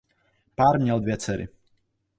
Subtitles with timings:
[0.55, 1.47] Pár měl dvě dcery.